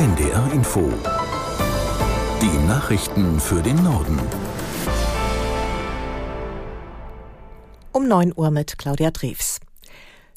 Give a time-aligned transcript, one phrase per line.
[0.00, 0.90] NDR Info.
[2.40, 4.18] Die Nachrichten für den Norden.
[7.92, 9.60] Um 9 Uhr mit Claudia Drews.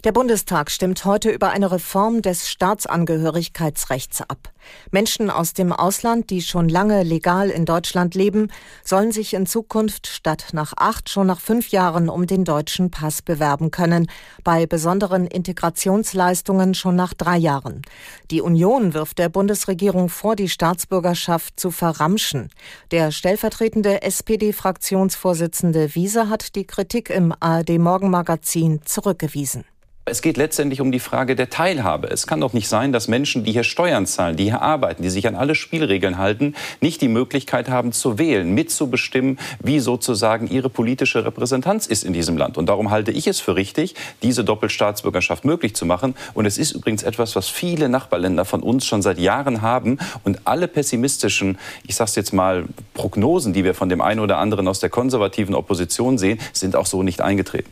[0.03, 4.51] Der Bundestag stimmt heute über eine Reform des Staatsangehörigkeitsrechts ab.
[4.91, 8.51] Menschen aus dem Ausland, die schon lange legal in Deutschland leben,
[8.83, 13.21] sollen sich in Zukunft statt nach acht schon nach fünf Jahren um den deutschen Pass
[13.21, 14.07] bewerben können,
[14.43, 17.81] bei besonderen Integrationsleistungen schon nach drei Jahren.
[18.29, 22.49] Die Union wirft der Bundesregierung vor, die Staatsbürgerschaft zu verramschen.
[22.91, 29.63] Der stellvertretende SPD-Fraktionsvorsitzende Wiese hat die Kritik im ARD Morgenmagazin zurückgewiesen.
[30.05, 32.09] Es geht letztendlich um die Frage der Teilhabe.
[32.09, 35.09] Es kann doch nicht sein, dass Menschen, die hier Steuern zahlen, die hier arbeiten, die
[35.09, 40.69] sich an alle Spielregeln halten, nicht die Möglichkeit haben zu wählen, mitzubestimmen, wie sozusagen ihre
[40.69, 42.57] politische Repräsentanz ist in diesem Land.
[42.57, 46.15] Und darum halte ich es für richtig, diese Doppelstaatsbürgerschaft möglich zu machen.
[46.33, 49.99] Und es ist übrigens etwas, was viele Nachbarländer von uns schon seit Jahren haben.
[50.25, 54.37] Und alle pessimistischen, ich sage es jetzt mal, Prognosen, die wir von dem einen oder
[54.37, 57.71] anderen aus der konservativen Opposition sehen, sind auch so nicht eingetreten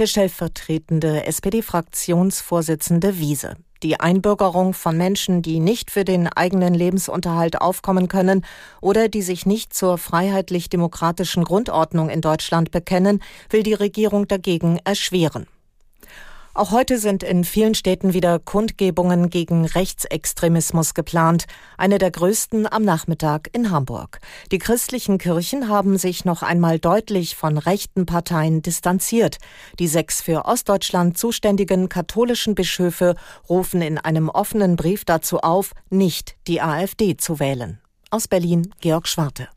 [0.00, 3.56] der stellvertretende SPD-Fraktionsvorsitzende Wiese.
[3.82, 8.46] Die Einbürgerung von Menschen, die nicht für den eigenen Lebensunterhalt aufkommen können
[8.80, 15.46] oder die sich nicht zur freiheitlich-demokratischen Grundordnung in Deutschland bekennen, will die Regierung dagegen erschweren.
[16.52, 21.44] Auch heute sind in vielen Städten wieder Kundgebungen gegen Rechtsextremismus geplant,
[21.78, 24.18] eine der größten am Nachmittag in Hamburg.
[24.50, 29.38] Die christlichen Kirchen haben sich noch einmal deutlich von rechten Parteien distanziert.
[29.78, 33.14] Die sechs für Ostdeutschland zuständigen katholischen Bischöfe
[33.48, 37.80] rufen in einem offenen Brief dazu auf, nicht die AfD zu wählen.
[38.10, 39.48] Aus Berlin Georg Schwarte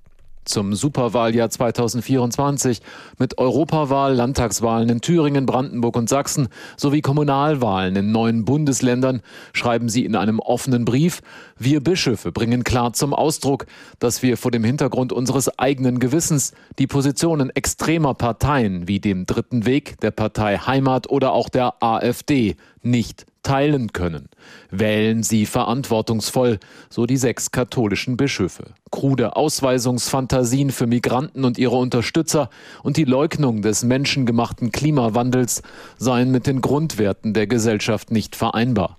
[0.45, 2.81] zum Superwahljahr 2024
[3.17, 9.21] mit Europawahl, Landtagswahlen in Thüringen, Brandenburg und Sachsen sowie Kommunalwahlen in neun Bundesländern
[9.53, 11.21] schreiben sie in einem offenen Brief,
[11.63, 13.65] wir Bischöfe bringen klar zum Ausdruck,
[13.99, 19.65] dass wir vor dem Hintergrund unseres eigenen Gewissens die Positionen extremer Parteien wie dem Dritten
[19.65, 24.29] Weg, der Partei Heimat oder auch der AfD nicht teilen können.
[24.71, 26.59] Wählen Sie verantwortungsvoll,
[26.89, 28.73] so die sechs katholischen Bischöfe.
[28.89, 32.49] Krude Ausweisungsfantasien für Migranten und ihre Unterstützer
[32.83, 35.61] und die Leugnung des menschengemachten Klimawandels
[35.97, 38.97] seien mit den Grundwerten der Gesellschaft nicht vereinbar.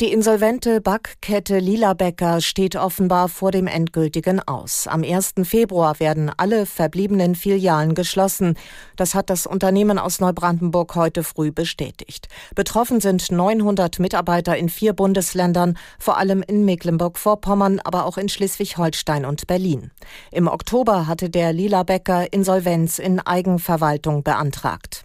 [0.00, 1.94] Die insolvente Backkette Lila
[2.40, 4.88] steht offenbar vor dem endgültigen Aus.
[4.88, 5.34] Am 1.
[5.44, 8.56] Februar werden alle verbliebenen Filialen geschlossen.
[8.96, 12.26] Das hat das Unternehmen aus Neubrandenburg heute früh bestätigt.
[12.56, 19.24] Betroffen sind 900 Mitarbeiter in vier Bundesländern, vor allem in Mecklenburg-Vorpommern, aber auch in Schleswig-Holstein
[19.24, 19.92] und Berlin.
[20.32, 21.84] Im Oktober hatte der Lila
[22.32, 25.04] Insolvenz in Eigenverwaltung beantragt.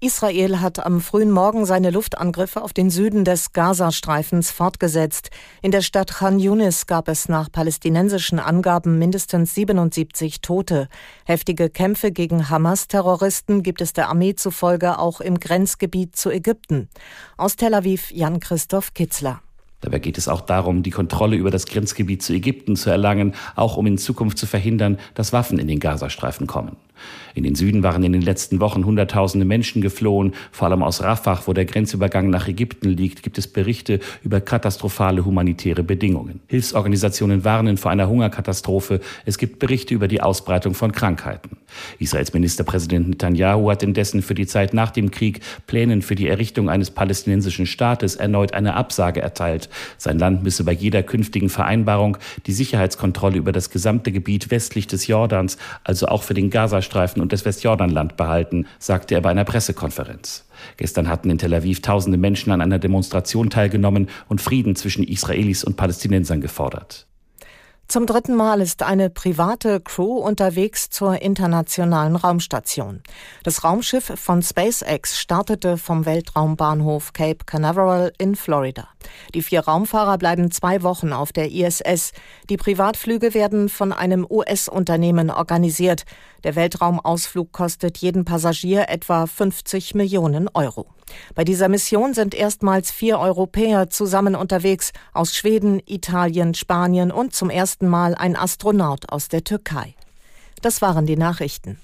[0.00, 5.30] Israel hat am frühen Morgen seine Luftangriffe auf den Süden des Gazastreifens fortgesetzt.
[5.60, 10.88] In der Stadt Khan Yunis gab es nach palästinensischen Angaben mindestens 77 Tote.
[11.24, 16.88] Heftige Kämpfe gegen Hamas-Terroristen gibt es der Armee zufolge auch im Grenzgebiet zu Ägypten.
[17.36, 19.40] Aus Tel Aviv Jan-Christoph Kitzler.
[19.80, 23.76] Dabei geht es auch darum, die Kontrolle über das Grenzgebiet zu Ägypten zu erlangen, auch
[23.76, 26.76] um in Zukunft zu verhindern, dass Waffen in den Gazastreifen kommen.
[27.34, 30.32] In den Süden waren in den letzten Wochen Hunderttausende Menschen geflohen.
[30.50, 35.24] Vor allem aus Rafah, wo der Grenzübergang nach Ägypten liegt, gibt es Berichte über katastrophale
[35.24, 36.40] humanitäre Bedingungen.
[36.48, 39.00] Hilfsorganisationen warnen vor einer Hungerkatastrophe.
[39.24, 41.58] Es gibt Berichte über die Ausbreitung von Krankheiten.
[41.98, 46.68] Israels Ministerpräsident Netanyahu hat indessen für die Zeit nach dem Krieg Plänen für die Errichtung
[46.68, 49.68] eines palästinensischen Staates erneut eine Absage erteilt.
[49.96, 52.16] Sein Land müsse bei jeder künftigen Vereinbarung
[52.46, 57.22] die Sicherheitskontrolle über das gesamte Gebiet westlich des Jordans, also auch für den Gazastreifen, Gazastreifen
[57.22, 60.46] und das Westjordanland behalten, sagte er bei einer Pressekonferenz.
[60.76, 65.64] Gestern hatten in Tel Aviv tausende Menschen an einer Demonstration teilgenommen und Frieden zwischen Israelis
[65.64, 67.07] und Palästinensern gefordert.
[67.90, 73.02] Zum dritten Mal ist eine private Crew unterwegs zur internationalen Raumstation.
[73.44, 78.88] Das Raumschiff von SpaceX startete vom Weltraumbahnhof Cape Canaveral in Florida.
[79.32, 82.12] Die vier Raumfahrer bleiben zwei Wochen auf der ISS.
[82.50, 86.04] Die Privatflüge werden von einem US-Unternehmen organisiert.
[86.44, 90.88] Der Weltraumausflug kostet jeden Passagier etwa 50 Millionen Euro.
[91.34, 97.50] Bei dieser Mission sind erstmals vier Europäer zusammen unterwegs aus Schweden, Italien, Spanien und zum
[97.78, 99.94] ersten Mal ein Astronaut aus der Türkei.
[100.62, 101.78] Das waren die Nachrichten.